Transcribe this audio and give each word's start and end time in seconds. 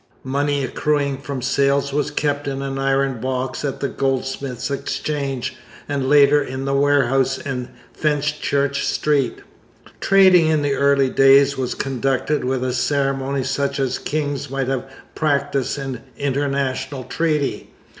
Money 0.23 0.63
accruing 0.63 1.15
from 1.19 1.43
sales 1.43 1.93
was 1.93 2.09
kept 2.09 2.47
in 2.47 2.63
an 2.63 2.79
iron 2.79 3.19
box 3.21 3.63
at 3.63 3.81
the 3.81 3.87
Goldsmiths' 3.87 4.71
exchange, 4.71 5.55
and 5.87 6.09
later 6.09 6.41
in 6.43 6.65
the 6.65 6.73
warehouse 6.73 7.37
in 7.37 7.69
Fenchurch 7.93 8.83
Street. 8.83 9.43
Trading 9.99 10.47
in 10.47 10.63
the 10.63 10.73
early 10.73 11.11
days 11.11 11.55
was 11.55 11.75
conducted 11.75 12.43
with 12.43 12.63
a 12.63 12.73
ceremony 12.73 13.43
such 13.43 13.79
as 13.79 13.99
kings 13.99 14.49
might 14.49 14.69
have 14.69 14.89
practised 15.13 15.77
in 15.77 16.01
international 16.17 17.03
treaty. 17.03 17.69